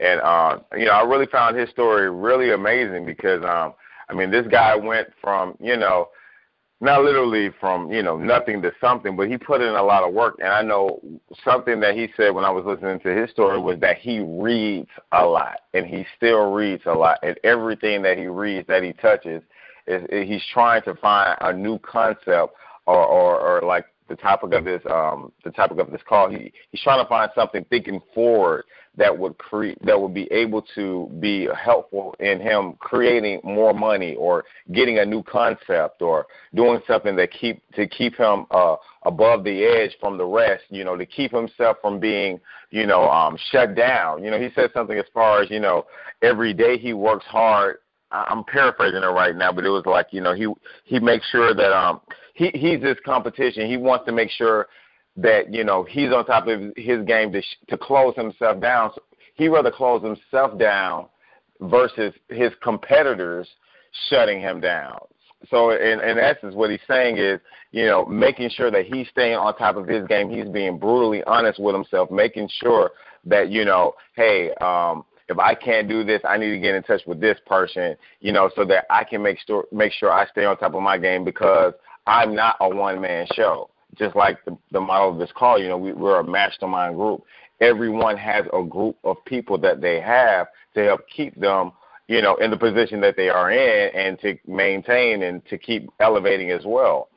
And 0.00 0.20
uh, 0.20 0.58
you 0.76 0.86
know, 0.86 0.92
I 0.92 1.02
really 1.02 1.26
found 1.26 1.56
his 1.56 1.70
story 1.70 2.10
really 2.10 2.52
amazing 2.52 3.06
because 3.06 3.42
um, 3.44 3.74
I 4.08 4.14
mean, 4.14 4.30
this 4.30 4.46
guy 4.50 4.76
went 4.76 5.08
from 5.20 5.56
you 5.60 5.76
know 5.76 6.08
not 6.82 7.04
literally 7.04 7.50
from 7.60 7.92
you 7.92 8.02
know 8.02 8.16
nothing 8.16 8.60
to 8.60 8.72
something, 8.80 9.14
but 9.16 9.28
he 9.28 9.38
put 9.38 9.60
in 9.60 9.68
a 9.68 9.82
lot 9.82 10.02
of 10.02 10.12
work. 10.12 10.34
And 10.40 10.48
I 10.48 10.62
know 10.62 11.00
something 11.44 11.78
that 11.78 11.94
he 11.94 12.08
said 12.16 12.34
when 12.34 12.44
I 12.44 12.50
was 12.50 12.64
listening 12.66 12.98
to 13.00 13.14
his 13.14 13.30
story 13.30 13.58
was 13.58 13.78
that 13.80 13.98
he 13.98 14.18
reads 14.18 14.90
a 15.12 15.24
lot, 15.24 15.60
and 15.74 15.86
he 15.86 16.04
still 16.16 16.50
reads 16.52 16.82
a 16.86 16.92
lot. 16.92 17.20
And 17.22 17.38
everything 17.44 18.02
that 18.02 18.18
he 18.18 18.26
reads, 18.26 18.66
that 18.66 18.82
he 18.82 18.92
touches, 18.94 19.42
is, 19.86 20.02
is 20.10 20.28
he's 20.28 20.44
trying 20.52 20.82
to 20.82 20.96
find 20.96 21.38
a 21.40 21.52
new 21.52 21.78
concept 21.78 22.52
or, 22.86 23.06
or, 23.06 23.38
or 23.38 23.62
like 23.62 23.86
the 24.12 24.16
topic 24.16 24.52
of 24.52 24.64
this 24.64 24.82
um, 24.90 25.32
the 25.42 25.50
topic 25.50 25.78
of 25.78 25.90
this 25.90 26.02
call. 26.06 26.28
He 26.28 26.52
he's 26.70 26.82
trying 26.82 27.02
to 27.02 27.08
find 27.08 27.30
something 27.34 27.64
thinking 27.70 27.98
forward 28.14 28.64
that 28.98 29.16
would 29.16 29.38
create 29.38 29.78
that 29.86 29.98
would 29.98 30.12
be 30.12 30.30
able 30.30 30.62
to 30.74 31.10
be 31.18 31.48
helpful 31.58 32.14
in 32.20 32.38
him 32.38 32.74
creating 32.78 33.40
more 33.42 33.72
money 33.72 34.14
or 34.16 34.44
getting 34.72 34.98
a 34.98 35.04
new 35.04 35.22
concept 35.22 36.02
or 36.02 36.26
doing 36.54 36.82
something 36.86 37.16
that 37.16 37.30
keep 37.30 37.62
to 37.72 37.88
keep 37.88 38.14
him 38.16 38.44
uh, 38.50 38.76
above 39.04 39.44
the 39.44 39.64
edge 39.64 39.96
from 39.98 40.18
the 40.18 40.26
rest. 40.26 40.64
You 40.68 40.84
know, 40.84 40.94
to 40.94 41.06
keep 41.06 41.32
himself 41.32 41.78
from 41.80 41.98
being 41.98 42.38
you 42.70 42.84
know 42.84 43.08
um, 43.08 43.38
shut 43.50 43.74
down. 43.74 44.22
You 44.22 44.30
know, 44.30 44.38
he 44.38 44.50
said 44.54 44.68
something 44.74 44.98
as 44.98 45.06
far 45.14 45.40
as 45.40 45.50
you 45.50 45.58
know 45.58 45.86
every 46.20 46.52
day 46.52 46.76
he 46.76 46.92
works 46.92 47.24
hard 47.24 47.78
I'm 48.12 48.44
paraphrasing 48.44 49.02
it 49.02 49.06
right 49.06 49.34
now, 49.34 49.52
but 49.52 49.64
it 49.64 49.70
was 49.70 49.84
like 49.86 50.08
you 50.10 50.20
know 50.20 50.34
he 50.34 50.46
he 50.84 51.00
makes 51.00 51.28
sure 51.30 51.54
that 51.54 51.72
um 51.72 52.00
he 52.34 52.50
he's 52.54 52.82
his 52.82 52.96
competition. 53.04 53.68
He 53.68 53.76
wants 53.76 54.06
to 54.06 54.12
make 54.12 54.30
sure 54.30 54.68
that 55.16 55.52
you 55.52 55.64
know 55.64 55.84
he's 55.84 56.12
on 56.12 56.24
top 56.26 56.46
of 56.46 56.72
his 56.76 57.04
game 57.06 57.32
to 57.32 57.42
to 57.68 57.78
close 57.78 58.14
himself 58.16 58.60
down. 58.60 58.92
So 58.94 59.02
he 59.34 59.48
rather 59.48 59.70
close 59.70 60.02
himself 60.02 60.58
down 60.58 61.06
versus 61.60 62.12
his 62.28 62.52
competitors 62.62 63.48
shutting 64.08 64.40
him 64.40 64.60
down. 64.60 64.98
So 65.50 65.70
in, 65.70 66.00
in 66.00 66.18
essence, 66.18 66.54
what 66.54 66.70
he's 66.70 66.80
saying 66.86 67.18
is, 67.18 67.40
you 67.72 67.86
know, 67.86 68.04
making 68.04 68.50
sure 68.50 68.70
that 68.70 68.86
he's 68.86 69.08
staying 69.08 69.34
on 69.34 69.56
top 69.56 69.76
of 69.76 69.88
his 69.88 70.06
game. 70.06 70.30
He's 70.30 70.48
being 70.48 70.78
brutally 70.78 71.22
honest 71.24 71.58
with 71.60 71.74
himself, 71.74 72.10
making 72.10 72.48
sure 72.62 72.92
that 73.24 73.50
you 73.50 73.64
know, 73.64 73.94
hey, 74.14 74.52
um, 74.60 75.04
if 75.32 75.38
I 75.38 75.54
can't 75.54 75.88
do 75.88 76.04
this, 76.04 76.20
I 76.24 76.36
need 76.38 76.50
to 76.50 76.58
get 76.58 76.74
in 76.74 76.82
touch 76.82 77.02
with 77.06 77.20
this 77.20 77.38
person, 77.46 77.96
you 78.20 78.32
know, 78.32 78.50
so 78.54 78.64
that 78.66 78.86
I 78.90 79.04
can 79.04 79.22
make 79.22 79.38
sure 79.46 79.64
make 79.72 79.92
sure 79.92 80.12
I 80.12 80.26
stay 80.28 80.44
on 80.44 80.56
top 80.56 80.74
of 80.74 80.82
my 80.82 80.98
game 80.98 81.24
because 81.24 81.72
I'm 82.06 82.34
not 82.34 82.56
a 82.60 82.68
one 82.68 83.00
man 83.00 83.26
show. 83.34 83.70
Just 83.98 84.16
like 84.16 84.42
the, 84.44 84.56
the 84.70 84.80
model 84.80 85.12
of 85.12 85.18
this 85.18 85.30
call, 85.36 85.58
you 85.60 85.68
know, 85.68 85.76
we, 85.76 85.92
we're 85.92 86.20
a 86.20 86.24
mastermind 86.24 86.96
group. 86.96 87.24
Everyone 87.60 88.16
has 88.16 88.46
a 88.52 88.62
group 88.62 88.96
of 89.04 89.16
people 89.26 89.58
that 89.58 89.80
they 89.80 90.00
have 90.00 90.46
to 90.74 90.84
help 90.84 91.02
keep 91.14 91.38
them, 91.38 91.72
you 92.08 92.22
know, 92.22 92.36
in 92.36 92.50
the 92.50 92.56
position 92.56 93.00
that 93.02 93.16
they 93.16 93.28
are 93.28 93.50
in 93.50 93.94
and 93.94 94.18
to 94.20 94.38
maintain 94.46 95.24
and 95.24 95.44
to 95.46 95.58
keep 95.58 95.90
elevating 96.00 96.50
as 96.50 96.62
well. 96.64 97.08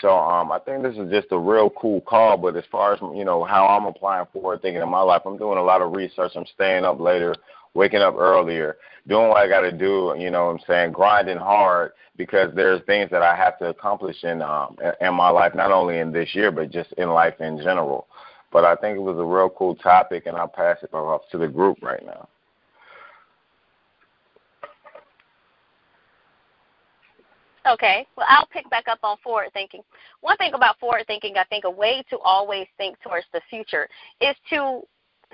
So 0.00 0.10
um, 0.10 0.50
I 0.50 0.58
think 0.58 0.82
this 0.82 0.96
is 0.96 1.10
just 1.10 1.28
a 1.30 1.38
real 1.38 1.70
cool 1.70 2.00
call. 2.00 2.36
But 2.36 2.56
as 2.56 2.64
far 2.70 2.94
as 2.94 3.00
you 3.14 3.24
know, 3.24 3.44
how 3.44 3.66
I'm 3.66 3.86
applying 3.86 4.26
forward 4.32 4.62
thinking 4.62 4.82
in 4.82 4.90
my 4.90 5.00
life, 5.00 5.22
I'm 5.24 5.38
doing 5.38 5.58
a 5.58 5.62
lot 5.62 5.82
of 5.82 5.94
research. 5.94 6.32
I'm 6.34 6.46
staying 6.54 6.84
up 6.84 7.00
later, 7.00 7.34
waking 7.74 8.00
up 8.00 8.14
earlier, 8.16 8.76
doing 9.06 9.28
what 9.28 9.38
I 9.38 9.48
got 9.48 9.60
to 9.60 9.72
do. 9.72 10.14
You 10.18 10.30
know, 10.30 10.46
what 10.46 10.52
I'm 10.52 10.60
saying 10.66 10.92
grinding 10.92 11.38
hard 11.38 11.92
because 12.16 12.54
there's 12.54 12.80
things 12.86 13.10
that 13.10 13.22
I 13.22 13.36
have 13.36 13.58
to 13.58 13.66
accomplish 13.66 14.22
in 14.24 14.42
um, 14.42 14.76
in 15.00 15.14
my 15.14 15.28
life, 15.30 15.54
not 15.54 15.72
only 15.72 15.98
in 15.98 16.12
this 16.12 16.34
year, 16.34 16.50
but 16.50 16.70
just 16.70 16.92
in 16.94 17.08
life 17.10 17.40
in 17.40 17.58
general. 17.58 18.06
But 18.52 18.64
I 18.64 18.76
think 18.76 18.96
it 18.96 19.00
was 19.00 19.18
a 19.18 19.24
real 19.24 19.50
cool 19.50 19.74
topic, 19.74 20.26
and 20.26 20.36
I'll 20.36 20.48
pass 20.48 20.78
it 20.82 20.94
off 20.94 21.22
to 21.32 21.38
the 21.38 21.48
group 21.48 21.78
right 21.82 22.04
now. 22.04 22.28
Okay. 27.66 28.06
Well, 28.16 28.26
I'll 28.28 28.46
pick 28.46 28.68
back 28.70 28.88
up 28.88 28.98
on 29.02 29.16
forward 29.24 29.50
thinking. 29.54 29.82
One 30.20 30.36
thing 30.36 30.52
about 30.54 30.78
forward 30.78 31.04
thinking, 31.06 31.36
I 31.36 31.44
think 31.44 31.64
a 31.64 31.70
way 31.70 32.04
to 32.10 32.18
always 32.18 32.66
think 32.76 33.00
towards 33.00 33.26
the 33.32 33.40
future 33.48 33.88
is 34.20 34.36
to 34.50 34.82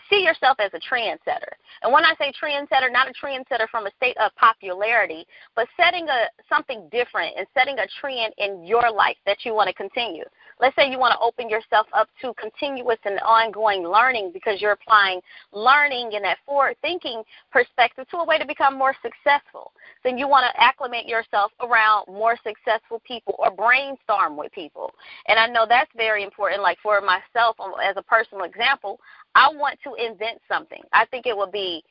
see 0.09 0.23
yourself 0.23 0.59
as 0.61 0.71
a 0.75 0.81
trendsetter. 0.81 1.53
And 1.83 1.93
when 1.93 2.05
I 2.05 2.15
say 2.19 2.33
trendsetter, 2.33 2.91
not 2.91 3.09
a 3.09 3.13
trendsetter 3.13 3.69
from 3.71 3.87
a 3.87 3.91
state 3.97 4.17
of 4.19 4.35
popularity, 4.37 5.27
but 5.55 5.67
setting 5.77 6.09
a 6.09 6.27
something 6.49 6.89
different 6.91 7.35
and 7.37 7.47
setting 7.55 7.79
a 7.79 7.87
trend 8.01 8.35
in 8.39 8.65
your 8.65 8.91
life 8.91 9.17
that 9.27 9.45
you 9.45 9.55
want 9.55 9.69
to 9.69 9.75
continue. 9.75 10.25
Let's 10.61 10.77
say 10.77 10.91
you 10.91 10.99
want 10.99 11.13
to 11.13 11.21
open 11.21 11.49
yourself 11.49 11.87
up 11.95 12.09
to 12.21 12.35
continuous 12.35 12.99
and 13.05 13.19
ongoing 13.21 13.83
learning 13.83 14.31
because 14.33 14.61
you're 14.61 14.73
applying 14.73 15.21
learning 15.53 16.13
in 16.13 16.23
that 16.23 16.39
forward 16.45 16.77
thinking 16.83 17.23
perspective 17.51 18.07
to 18.11 18.19
a 18.19 18.25
way 18.25 18.39
to 18.39 18.47
become 18.47 18.77
more 18.77 18.95
successful. 19.01 19.73
Then 20.05 20.19
you 20.19 20.29
want 20.29 20.45
to 20.51 20.63
acclimate 20.63 21.07
yourself 21.07 21.53
around 21.61 22.07
more 22.09 22.37
successful 22.45 23.01
people 23.07 23.37
or 23.39 23.51
brainstorm 23.51 24.37
with 24.37 24.53
people. 24.53 24.93
And 25.29 25.39
I 25.39 25.47
know 25.47 25.65
that's 25.67 25.91
very 25.97 26.25
important. 26.25 26.63
Like 26.63 26.79
for 26.83 27.01
myself, 27.01 27.57
um, 27.59 27.73
as 27.83 27.97
a 27.97 28.03
personal 28.03 28.45
example, 28.45 29.01
I 29.35 29.51
want 29.53 29.79
to 29.85 29.95
invent 29.95 30.41
something. 30.49 30.83
I 30.93 31.07
think 31.07 31.27
it 31.27 31.37
would 31.37 31.53
be 31.53 31.83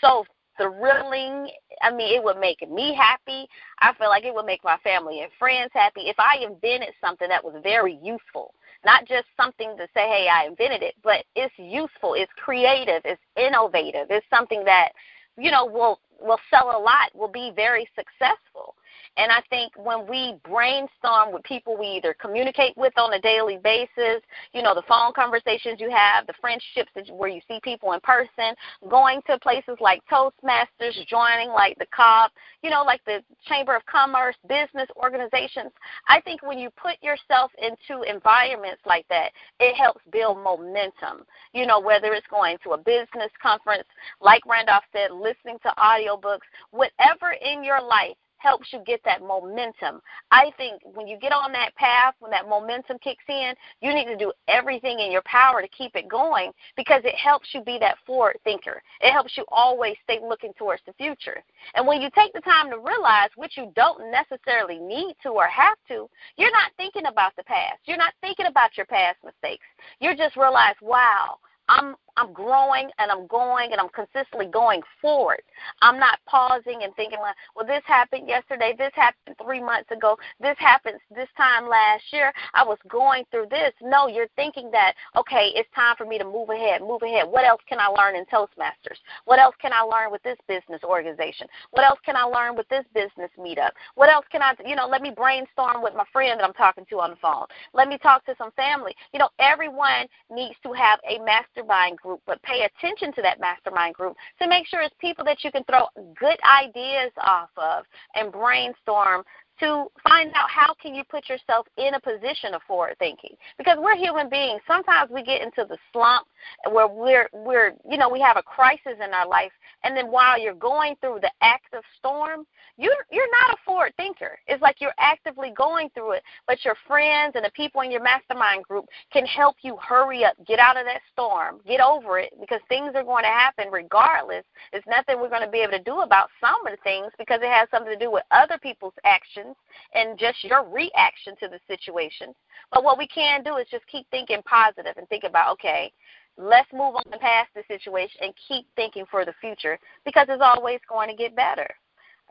so 0.00 0.24
thrilling. 0.56 1.48
I 1.82 1.90
mean, 1.90 2.14
it 2.14 2.22
would 2.22 2.38
make 2.38 2.68
me 2.70 2.94
happy. 2.94 3.48
I 3.80 3.94
feel 3.94 4.08
like 4.08 4.24
it 4.24 4.34
would 4.34 4.46
make 4.46 4.62
my 4.64 4.76
family 4.78 5.22
and 5.22 5.30
friends 5.38 5.70
happy 5.72 6.02
if 6.02 6.16
I 6.18 6.44
invented 6.44 6.94
something 7.00 7.28
that 7.28 7.44
was 7.44 7.54
very 7.62 7.98
useful. 8.02 8.54
Not 8.84 9.06
just 9.06 9.26
something 9.36 9.76
to 9.76 9.86
say, 9.94 10.08
hey, 10.08 10.28
I 10.32 10.46
invented 10.46 10.82
it, 10.82 10.94
but 11.02 11.24
it's 11.36 11.54
useful, 11.58 12.14
it's 12.14 12.32
creative, 12.42 13.02
it's 13.04 13.20
innovative, 13.36 14.06
it's 14.08 14.26
something 14.30 14.64
that, 14.64 14.92
you 15.36 15.50
know, 15.50 15.66
will 15.66 16.00
will 16.20 16.40
sell 16.50 16.76
a 16.76 16.80
lot, 16.80 17.14
will 17.14 17.28
be 17.28 17.52
very 17.54 17.88
successful. 17.94 18.74
And 19.16 19.30
I 19.30 19.42
think 19.50 19.72
when 19.76 20.06
we 20.08 20.36
brainstorm 20.44 21.32
with 21.32 21.42
people 21.44 21.76
we 21.76 21.86
either 21.86 22.14
communicate 22.20 22.76
with 22.76 22.92
on 22.96 23.12
a 23.12 23.20
daily 23.20 23.58
basis, 23.62 24.22
you 24.52 24.62
know, 24.62 24.74
the 24.74 24.82
phone 24.88 25.12
conversations 25.14 25.80
you 25.80 25.90
have, 25.90 26.26
the 26.26 26.34
friendships 26.40 26.90
that, 26.94 27.08
where 27.10 27.28
you 27.28 27.40
see 27.48 27.60
people 27.62 27.92
in 27.92 28.00
person, 28.00 28.54
going 28.88 29.20
to 29.28 29.38
places 29.38 29.76
like 29.80 30.00
Toastmasters, 30.10 31.06
joining 31.06 31.50
like 31.50 31.78
the 31.78 31.86
COP, 31.94 32.32
you 32.62 32.70
know, 32.70 32.82
like 32.82 33.04
the 33.04 33.22
Chamber 33.46 33.74
of 33.74 33.84
Commerce, 33.86 34.36
business 34.48 34.88
organizations. 34.96 35.72
I 36.08 36.20
think 36.20 36.42
when 36.42 36.58
you 36.58 36.70
put 36.70 37.02
yourself 37.02 37.50
into 37.60 38.02
environments 38.02 38.82
like 38.86 39.06
that, 39.08 39.32
it 39.58 39.74
helps 39.76 40.02
build 40.12 40.38
momentum. 40.38 41.26
You 41.52 41.66
know, 41.66 41.80
whether 41.80 42.12
it's 42.12 42.26
going 42.28 42.58
to 42.64 42.70
a 42.70 42.78
business 42.78 43.30
conference, 43.42 43.88
like 44.20 44.46
Randolph 44.46 44.84
said, 44.92 45.10
listening 45.10 45.58
to 45.62 45.74
audiobooks, 45.78 46.46
whatever 46.70 47.32
in 47.42 47.64
your 47.64 47.82
life 47.82 48.16
helps 48.40 48.72
you 48.72 48.80
get 48.86 49.00
that 49.04 49.22
momentum. 49.22 50.00
I 50.30 50.50
think 50.56 50.80
when 50.94 51.06
you 51.06 51.18
get 51.18 51.32
on 51.32 51.52
that 51.52 51.74
path, 51.76 52.14
when 52.18 52.30
that 52.30 52.48
momentum 52.48 52.98
kicks 52.98 53.24
in, 53.28 53.54
you 53.80 53.94
need 53.94 54.06
to 54.06 54.16
do 54.16 54.32
everything 54.48 54.98
in 54.98 55.12
your 55.12 55.22
power 55.24 55.62
to 55.62 55.68
keep 55.68 55.94
it 55.94 56.08
going 56.08 56.52
because 56.76 57.02
it 57.04 57.14
helps 57.14 57.48
you 57.52 57.62
be 57.62 57.78
that 57.80 57.98
forward 58.06 58.38
thinker. 58.44 58.82
It 59.00 59.12
helps 59.12 59.36
you 59.36 59.44
always 59.48 59.96
stay 60.04 60.18
looking 60.26 60.52
towards 60.54 60.82
the 60.86 60.92
future. 60.94 61.42
And 61.74 61.86
when 61.86 62.00
you 62.00 62.10
take 62.14 62.32
the 62.32 62.40
time 62.40 62.70
to 62.70 62.78
realize 62.78 63.30
what 63.36 63.56
you 63.56 63.72
don't 63.76 64.10
necessarily 64.10 64.78
need 64.78 65.16
to 65.22 65.30
or 65.30 65.46
have 65.46 65.78
to, 65.88 66.08
you're 66.36 66.52
not 66.52 66.72
thinking 66.76 67.06
about 67.06 67.36
the 67.36 67.44
past. 67.44 67.80
You're 67.84 67.96
not 67.96 68.14
thinking 68.20 68.46
about 68.46 68.76
your 68.76 68.86
past 68.86 69.18
mistakes. 69.24 69.66
You 70.00 70.16
just 70.16 70.36
realize, 70.36 70.74
wow, 70.80 71.36
I'm 71.68 71.94
I'm 72.16 72.32
growing 72.32 72.90
and 72.98 73.10
I'm 73.10 73.26
going 73.26 73.72
and 73.72 73.80
I'm 73.80 73.88
consistently 73.90 74.46
going 74.46 74.82
forward. 75.00 75.42
I'm 75.82 75.98
not 75.98 76.18
pausing 76.26 76.82
and 76.82 76.94
thinking 76.96 77.20
like, 77.20 77.36
well, 77.54 77.66
this 77.66 77.82
happened 77.86 78.28
yesterday, 78.28 78.74
this 78.76 78.92
happened 78.94 79.36
three 79.42 79.60
months 79.62 79.90
ago, 79.90 80.16
this 80.40 80.56
happened 80.58 80.98
this 81.14 81.28
time 81.36 81.68
last 81.68 82.04
year. 82.12 82.32
I 82.54 82.64
was 82.64 82.78
going 82.88 83.24
through 83.30 83.46
this. 83.50 83.72
No, 83.82 84.08
you're 84.08 84.28
thinking 84.36 84.70
that 84.72 84.94
okay, 85.16 85.52
it's 85.54 85.68
time 85.74 85.96
for 85.96 86.06
me 86.06 86.18
to 86.18 86.24
move 86.24 86.50
ahead, 86.50 86.80
move 86.80 87.02
ahead. 87.02 87.26
What 87.28 87.44
else 87.44 87.60
can 87.68 87.78
I 87.78 87.86
learn 87.86 88.16
in 88.16 88.24
Toastmasters? 88.26 88.98
What 89.24 89.38
else 89.38 89.54
can 89.60 89.72
I 89.72 89.80
learn 89.80 90.10
with 90.10 90.22
this 90.22 90.38
business 90.48 90.82
organization? 90.84 91.46
What 91.70 91.84
else 91.84 91.98
can 92.04 92.16
I 92.16 92.22
learn 92.22 92.56
with 92.56 92.68
this 92.68 92.84
business 92.94 93.30
meetup? 93.38 93.70
What 93.94 94.10
else 94.10 94.26
can 94.30 94.42
I, 94.42 94.54
you 94.64 94.76
know, 94.76 94.86
let 94.86 95.02
me 95.02 95.12
brainstorm 95.14 95.82
with 95.82 95.94
my 95.94 96.04
friend 96.12 96.38
that 96.38 96.46
I'm 96.46 96.54
talking 96.54 96.86
to 96.90 97.00
on 97.00 97.10
the 97.10 97.16
phone. 97.16 97.46
Let 97.74 97.88
me 97.88 97.98
talk 97.98 98.24
to 98.26 98.34
some 98.38 98.50
family. 98.52 98.94
You 99.12 99.18
know, 99.18 99.28
everyone 99.38 100.06
needs 100.30 100.56
to 100.62 100.72
have 100.72 100.98
a 101.08 101.22
mastermind 101.24 101.99
group 102.00 102.20
but 102.26 102.42
pay 102.42 102.66
attention 102.66 103.12
to 103.12 103.22
that 103.22 103.40
mastermind 103.40 103.94
group 103.94 104.16
to 104.40 104.48
make 104.48 104.66
sure 104.66 104.82
it's 104.82 104.94
people 105.00 105.24
that 105.24 105.42
you 105.44 105.50
can 105.50 105.64
throw 105.64 105.86
good 106.18 106.38
ideas 106.62 107.10
off 107.24 107.50
of 107.56 107.84
and 108.14 108.32
brainstorm 108.32 109.22
to 109.60 109.86
find 110.02 110.30
out 110.34 110.48
how 110.50 110.74
can 110.74 110.94
you 110.94 111.04
put 111.04 111.28
yourself 111.28 111.66
in 111.76 111.94
a 111.94 112.00
position 112.00 112.54
of 112.54 112.62
forward 112.66 112.96
thinking. 112.98 113.36
Because 113.58 113.78
we're 113.80 113.96
human 113.96 114.28
beings. 114.28 114.60
Sometimes 114.66 115.10
we 115.10 115.22
get 115.22 115.42
into 115.42 115.64
the 115.68 115.78
slump 115.92 116.26
where 116.70 116.88
we're 116.88 117.28
we're 117.32 117.72
you 117.88 117.98
know 117.98 118.08
we 118.08 118.20
have 118.20 118.36
a 118.36 118.42
crisis 118.42 118.98
in 119.04 119.12
our 119.12 119.26
life. 119.26 119.52
And 119.84 119.96
then 119.96 120.10
while 120.10 120.40
you're 120.40 120.54
going 120.54 120.96
through 121.00 121.20
the 121.22 121.30
active 121.42 121.82
storm 121.98 122.46
you're 122.76 123.04
you're 123.10 123.30
not 123.30 123.54
a 123.54 123.56
forward 123.64 123.92
thinker. 123.96 124.38
It's 124.46 124.62
like 124.62 124.76
you're 124.80 124.94
actively 124.98 125.52
going 125.56 125.90
through 125.90 126.12
it. 126.12 126.22
But 126.46 126.64
your 126.64 126.76
friends 126.86 127.32
and 127.34 127.44
the 127.44 127.50
people 127.50 127.82
in 127.82 127.90
your 127.90 128.02
mastermind 128.02 128.64
group 128.64 128.86
can 129.12 129.26
help 129.26 129.56
you 129.62 129.76
hurry 129.76 130.24
up 130.24 130.34
get 130.46 130.58
out 130.58 130.76
of 130.76 130.86
that 130.86 131.00
storm 131.12 131.60
get 131.66 131.80
over 131.80 132.18
it. 132.18 132.32
Because 132.40 132.60
things 132.68 132.92
are 132.94 133.04
going 133.04 133.24
to 133.24 133.28
happen 133.28 133.66
regardless. 133.70 134.44
There's 134.72 134.84
nothing 134.88 135.20
we're 135.20 135.28
going 135.28 135.44
to 135.44 135.50
be 135.50 135.60
able 135.60 135.72
to 135.72 135.82
do 135.82 136.00
about 136.00 136.30
some 136.40 136.66
of 136.66 136.72
the 136.72 136.82
things 136.82 137.12
because 137.18 137.40
it 137.42 137.50
has 137.50 137.68
something 137.70 137.92
to 137.92 137.98
do 137.98 138.10
with 138.10 138.24
other 138.30 138.58
people's 138.58 138.94
actions 139.04 139.49
and 139.94 140.18
just 140.18 140.42
your 140.44 140.68
reaction 140.68 141.34
to 141.40 141.48
the 141.48 141.58
situation. 141.66 142.34
But 142.72 142.84
what 142.84 142.98
we 142.98 143.06
can 143.06 143.42
do 143.42 143.56
is 143.56 143.66
just 143.70 143.86
keep 143.86 144.06
thinking 144.10 144.42
positive 144.44 144.96
and 144.96 145.08
think 145.08 145.24
about, 145.24 145.52
okay, 145.52 145.92
let's 146.36 146.72
move 146.72 146.96
on 146.96 147.02
past 147.20 147.50
the 147.54 147.62
situation 147.68 148.18
and 148.22 148.32
keep 148.48 148.66
thinking 148.76 149.04
for 149.10 149.24
the 149.24 149.34
future 149.40 149.78
because 150.04 150.26
it's 150.28 150.42
always 150.42 150.80
going 150.88 151.08
to 151.08 151.16
get 151.16 151.36
better. 151.36 151.68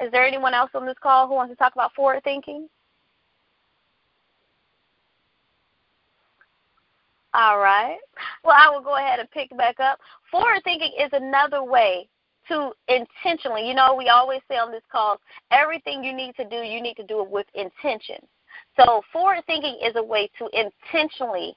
Is 0.02 0.12
there 0.12 0.26
anyone 0.26 0.54
else 0.54 0.72
on 0.74 0.86
this 0.86 0.96
call 1.02 1.28
who 1.28 1.36
wants 1.36 1.52
to 1.52 1.58
talk 1.58 1.74
about 1.74 1.94
forward 1.94 2.24
thinking? 2.24 2.70
All 7.34 7.60
right. 7.60 7.98
Well, 8.44 8.56
I 8.58 8.70
will 8.70 8.82
go 8.82 8.98
ahead 8.98 9.20
and 9.20 9.30
pick 9.30 9.56
back 9.56 9.80
up. 9.80 10.00
Forward 10.32 10.62
thinking 10.64 10.92
is 11.00 11.10
another 11.14 11.64
way 11.64 12.08
to 12.50 12.72
intentionally, 12.88 13.68
you 13.68 13.74
know, 13.74 13.96
we 13.96 14.10
always 14.10 14.42
say 14.48 14.58
on 14.58 14.72
this 14.72 14.84
call, 14.92 15.20
everything 15.52 16.04
you 16.04 16.14
need 16.14 16.36
to 16.36 16.48
do, 16.48 16.58
you 16.58 16.82
need 16.82 16.96
to 16.96 17.06
do 17.06 17.22
it 17.22 17.30
with 17.30 17.48
intention. 17.54 18.18
So, 18.80 19.02
forward 19.12 19.44
thinking 19.46 19.80
is 19.84 19.96
a 19.96 20.04
way 20.04 20.30
to 20.38 20.50
intentionally 20.54 21.56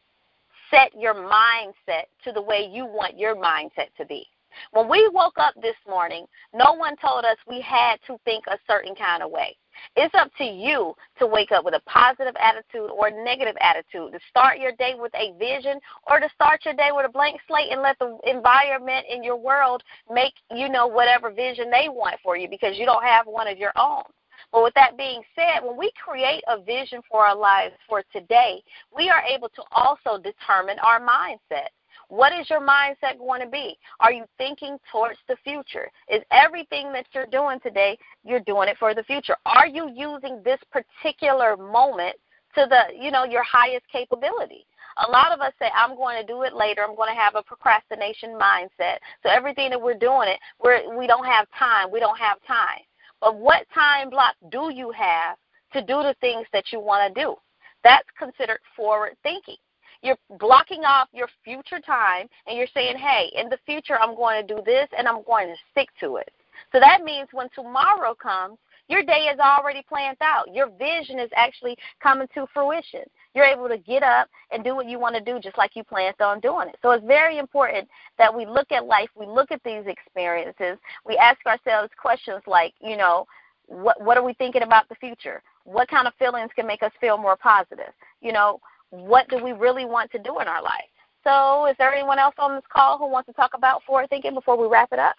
set 0.70 0.92
your 0.99 1.14
mindset 1.14 2.04
to 2.25 2.32
the 2.32 2.40
way 2.40 2.68
you 2.70 2.87
want 2.87 3.18
your 3.18 3.37
mindset 3.37 3.94
to 3.99 4.06
be. 4.06 4.26
When 4.72 4.88
we 4.88 5.08
woke 5.12 5.38
up 5.38 5.54
this 5.61 5.76
morning, 5.88 6.26
no 6.54 6.75
one 6.75 6.96
told 6.96 7.25
us 7.25 7.37
we 7.49 7.61
had 7.61 7.96
to 8.06 8.18
think 8.25 8.44
a 8.46 8.58
certain 8.66 8.94
kind 8.94 9.22
of 9.22 9.30
way. 9.30 9.56
It's 9.97 10.14
up 10.14 10.31
to 10.38 10.45
you 10.45 10.95
to 11.19 11.26
wake 11.26 11.52
up 11.52 11.64
with 11.64 11.75
a 11.75 11.81
positive 11.81 12.35
attitude 12.41 12.91
or 12.91 13.09
a 13.09 13.25
negative 13.25 13.57
attitude, 13.61 14.12
to 14.12 14.21
start 14.29 14.59
your 14.59 14.73
day 14.73 14.95
with 14.99 15.12
a 15.14 15.33
vision 15.38 15.81
or 16.09 16.21
to 16.21 16.29
start 16.35 16.64
your 16.64 16.75
day 16.75 16.91
with 16.93 17.07
a 17.07 17.09
blank 17.09 17.41
slate 17.47 17.71
and 17.71 17.83
let 17.83 17.99
the 17.99 18.19
environment 18.25 19.07
in 19.09 19.23
your 19.23 19.37
world 19.37 19.83
make 20.11 20.35
you 20.50 20.69
know 20.69 20.87
whatever 20.87 21.31
vision 21.31 21.71
they 21.71 21.88
want 21.88 22.17
for 22.23 22.37
you 22.37 22.49
because 22.49 22.79
you 22.79 22.87
don't 22.87 23.05
have 23.05 23.26
one 23.26 23.49
of 23.49 23.59
your 23.59 23.73
own. 23.76 24.02
But 24.50 24.64
with 24.64 24.75
that 24.75 24.97
being 24.97 25.23
said, 25.35 25.62
when 25.62 25.76
we 25.76 25.93
create 26.02 26.43
a 26.49 26.61
vision 26.61 27.00
for 27.11 27.25
our 27.25 27.37
lives 27.37 27.75
for 27.88 28.02
today, 28.12 28.62
we 28.95 29.09
are 29.09 29.23
able 29.23 29.49
to 29.50 29.62
also 29.73 30.21
determine 30.23 30.79
our 30.81 31.00
mindset 31.00 31.69
What 32.12 32.35
is 32.38 32.50
your 32.50 32.61
mindset 32.61 33.16
going 33.16 33.40
to 33.40 33.49
be? 33.49 33.78
Are 33.99 34.12
you 34.12 34.26
thinking 34.37 34.76
towards 34.92 35.19
the 35.28 35.37
future? 35.42 35.90
Is 36.11 36.21
everything 36.31 36.92
that 36.92 37.07
you're 37.14 37.25
doing 37.25 37.59
today, 37.61 37.97
you're 38.23 38.40
doing 38.40 38.69
it 38.69 38.76
for 38.76 38.95
the 38.95 39.02
future? 39.04 39.35
Are 39.47 39.66
you 39.66 39.88
using 39.88 40.42
this 40.45 40.61
particular 40.71 41.57
moment 41.57 42.14
to 42.54 42.66
the, 42.69 43.02
you 43.02 43.11
know, 43.11 43.25
your 43.25 43.42
highest 43.45 43.87
capability? 43.90 44.66
A 45.07 45.11
lot 45.11 45.33
of 45.33 45.40
us 45.40 45.54
say, 45.59 45.71
I'm 45.75 45.97
going 45.97 46.21
to 46.21 46.26
do 46.26 46.42
it 46.42 46.52
later. 46.52 46.83
I'm 46.83 46.95
going 46.95 47.09
to 47.09 47.19
have 47.19 47.35
a 47.35 47.42
procrastination 47.42 48.38
mindset. 48.38 48.99
So 49.23 49.31
everything 49.31 49.71
that 49.71 49.81
we're 49.81 49.95
doing 49.95 50.28
it, 50.28 50.38
we're, 50.62 50.95
we 50.95 51.07
don't 51.07 51.25
have 51.25 51.47
time. 51.59 51.90
We 51.90 51.99
don't 51.99 52.19
have 52.19 52.37
time. 52.47 52.81
But 53.23 53.38
what 53.38 53.66
time 53.73 54.11
block 54.11 54.35
do 54.50 54.71
you 54.71 54.90
have 54.90 55.38
to 55.73 55.81
do 55.81 56.02
the 56.02 56.14
things 56.21 56.47
that 56.52 56.73
you 56.73 56.81
want 56.81 57.14
to 57.14 57.19
do? 57.23 57.37
That's 57.83 58.07
considered 58.19 58.61
forward 58.76 59.16
thinking. 59.23 59.57
You're 60.02 60.18
blocking 60.38 60.85
off 60.85 61.09
your 61.12 61.28
future 61.44 61.80
time 61.80 62.28
and 62.47 62.56
you're 62.56 62.66
saying, 62.75 62.97
hey, 62.99 63.30
in 63.37 63.49
the 63.49 63.59
future, 63.64 63.99
I'm 64.00 64.14
going 64.16 64.47
to 64.47 64.54
do 64.54 64.62
this 64.64 64.88
and 64.97 65.06
I'm 65.06 65.23
going 65.25 65.49
to 65.49 65.54
stick 65.71 65.88
to 66.00 66.16
it. 66.16 66.30
So 66.73 66.80
that 66.80 67.02
means 67.02 67.28
when 67.32 67.49
tomorrow 67.54 68.14
comes, 68.14 68.59
your 68.88 69.02
day 69.02 69.30
is 69.32 69.38
already 69.38 69.85
planned 69.88 70.18
out. 70.21 70.52
Your 70.52 70.68
vision 70.71 71.18
is 71.18 71.30
actually 71.37 71.76
coming 72.02 72.28
to 72.35 72.47
fruition. 72.52 73.04
You're 73.35 73.44
able 73.44 73.68
to 73.68 73.78
get 73.78 74.02
up 74.02 74.28
and 74.50 74.62
do 74.62 74.75
what 74.75 74.87
you 74.87 74.99
want 74.99 75.14
to 75.14 75.23
do 75.23 75.40
just 75.40 75.56
like 75.56 75.76
you 75.76 75.85
planned 75.85 76.21
on 76.21 76.40
doing 76.40 76.68
it. 76.68 76.76
So 76.82 76.90
it's 76.90 77.06
very 77.06 77.38
important 77.38 77.88
that 78.18 78.35
we 78.35 78.44
look 78.44 78.71
at 78.73 78.85
life, 78.85 79.09
we 79.18 79.26
look 79.26 79.50
at 79.50 79.62
these 79.64 79.85
experiences, 79.87 80.78
we 81.06 81.16
ask 81.16 81.38
ourselves 81.47 81.90
questions 82.00 82.42
like, 82.47 82.75
you 82.80 82.97
know, 82.97 83.26
what 83.66 84.00
what 84.02 84.18
are 84.18 84.25
we 84.25 84.35
thinking 84.35 84.62
about 84.62 84.88
the 84.88 84.94
future? 84.97 85.42
What 85.64 85.88
kind 85.88 86.06
of 86.06 86.14
feelings 86.18 86.50
can 86.54 86.66
make 86.66 86.82
us 86.82 86.92
feel 87.00 87.16
more 87.16 87.37
positive? 87.37 87.94
You 88.21 88.32
know, 88.32 88.61
what 88.92 89.26
do 89.28 89.42
we 89.42 89.52
really 89.52 89.87
want 89.87 90.11
to 90.12 90.18
do 90.18 90.38
in 90.40 90.46
our 90.46 90.62
life? 90.62 90.84
So, 91.25 91.66
is 91.66 91.76
there 91.78 91.94
anyone 91.94 92.18
else 92.18 92.34
on 92.38 92.54
this 92.54 92.64
call 92.70 92.99
who 92.99 93.08
wants 93.08 93.26
to 93.28 93.32
talk 93.32 93.52
about 93.54 93.82
forward 93.84 94.11
thinking 94.11 94.34
before 94.34 94.56
we 94.61 94.66
wrap 94.68 94.92
it 94.92 94.99
up? 94.99 95.16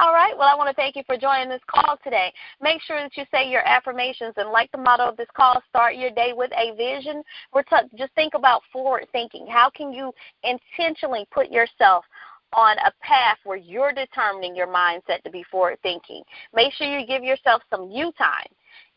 All 0.00 0.14
right. 0.14 0.32
Well, 0.38 0.48
I 0.48 0.54
want 0.54 0.68
to 0.68 0.74
thank 0.74 0.94
you 0.94 1.02
for 1.06 1.16
joining 1.16 1.48
this 1.48 1.60
call 1.68 1.98
today. 2.04 2.32
Make 2.62 2.80
sure 2.82 3.00
that 3.02 3.16
you 3.16 3.24
say 3.32 3.50
your 3.50 3.66
affirmations 3.66 4.34
and, 4.36 4.50
like 4.50 4.70
the 4.70 4.78
motto 4.78 5.08
of 5.08 5.16
this 5.16 5.26
call, 5.36 5.60
start 5.68 5.96
your 5.96 6.10
day 6.10 6.32
with 6.34 6.52
a 6.52 6.74
vision. 6.76 7.22
We're 7.52 7.64
t- 7.64 7.96
just 7.96 8.14
think 8.14 8.34
about 8.34 8.62
forward 8.72 9.06
thinking. 9.10 9.48
How 9.48 9.68
can 9.68 9.92
you 9.92 10.12
intentionally 10.44 11.26
put 11.32 11.50
yourself 11.50 12.04
on 12.52 12.78
a 12.78 12.92
path 13.02 13.38
where 13.44 13.56
you're 13.56 13.92
determining 13.92 14.54
your 14.54 14.68
mindset 14.68 15.22
to 15.24 15.30
be 15.30 15.44
forward 15.50 15.78
thinking? 15.82 16.22
Make 16.54 16.72
sure 16.74 16.86
you 16.86 17.04
give 17.04 17.24
yourself 17.24 17.62
some 17.68 17.90
you 17.90 18.12
time. 18.16 18.46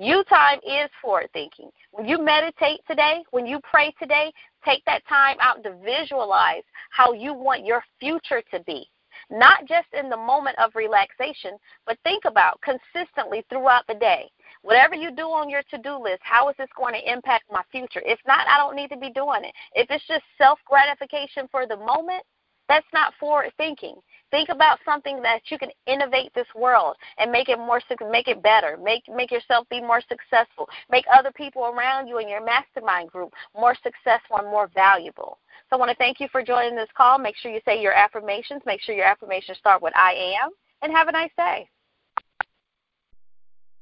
You 0.01 0.24
time 0.24 0.58
is 0.67 0.89
forward 1.00 1.29
thinking. 1.31 1.70
When 1.91 2.08
you 2.08 2.17
meditate 2.20 2.79
today, 2.89 3.24
when 3.29 3.46
you 3.46 3.60
pray 3.70 3.93
today, 4.01 4.34
take 4.65 4.84
that 4.86 5.05
time 5.08 5.38
out 5.39 5.63
to 5.63 5.75
visualize 5.86 6.63
how 6.89 7.13
you 7.13 7.36
want 7.36 7.67
your 7.67 7.84
future 8.00 8.41
to 8.51 8.62
be 8.62 8.89
not 9.29 9.67
just 9.67 9.88
in 9.93 10.10
the 10.10 10.17
moment 10.17 10.58
of 10.58 10.72
relaxation, 10.75 11.51
but 11.86 11.98
think 12.03 12.25
about 12.25 12.60
consistently 12.62 13.46
throughout 13.50 13.86
the 13.88 13.93
day. 13.93 14.29
Whatever 14.63 14.96
you 14.96 15.12
do 15.15 15.24
on 15.24 15.50
your 15.50 15.62
to 15.70 15.77
do 15.77 16.01
list, 16.01 16.22
how 16.22 16.50
is 16.50 16.55
this 16.58 16.70
going 16.75 16.93
to 16.93 17.12
impact 17.12 17.46
my 17.51 17.62
future? 17.72 18.01
If 18.03 18.20
not, 18.27 18.48
I 18.48 18.58
don't 18.58 18.75
need 18.75 18.89
to 18.89 18.98
be 18.98 19.12
doing 19.12 19.43
it. 19.43 19.53
If 19.74 19.91
it's 19.91 20.05
just 20.08 20.24
self 20.38 20.60
gratification 20.67 21.48
for 21.51 21.67
the 21.67 21.77
moment, 21.77 22.24
that's 22.67 22.88
not 22.93 23.13
forward 23.20 23.51
thinking. 23.58 23.96
Think 24.31 24.50
about 24.50 24.79
something 24.85 25.21
that 25.21 25.41
you 25.51 25.57
can 25.57 25.69
innovate 25.85 26.33
this 26.33 26.47
world 26.55 26.95
and 27.17 27.31
make 27.31 27.50
it 27.50 27.59
more 27.59 27.81
make 28.09 28.27
it 28.27 28.41
better. 28.41 28.77
Make 28.81 29.03
make 29.13 29.29
yourself 29.29 29.67
be 29.69 29.81
more 29.81 30.01
successful. 30.01 30.67
Make 30.89 31.05
other 31.13 31.31
people 31.31 31.65
around 31.65 32.07
you 32.07 32.19
in 32.19 32.29
your 32.29 32.43
mastermind 32.43 33.11
group 33.11 33.33
more 33.55 33.75
successful 33.75 34.38
and 34.38 34.47
more 34.47 34.69
valuable. 34.73 35.38
So 35.69 35.75
I 35.75 35.79
want 35.79 35.91
to 35.91 35.97
thank 35.97 36.19
you 36.19 36.27
for 36.31 36.43
joining 36.43 36.75
this 36.75 36.89
call. 36.95 37.17
Make 37.17 37.35
sure 37.35 37.51
you 37.51 37.61
say 37.65 37.81
your 37.81 37.93
affirmations. 37.93 38.61
Make 38.65 38.81
sure 38.81 38.95
your 38.95 39.05
affirmations 39.05 39.57
start 39.57 39.81
with 39.81 39.95
I 39.95 40.13
am 40.41 40.51
and 40.81 40.91
have 40.91 41.07
a 41.07 41.11
nice 41.11 41.31
day. 41.38 41.69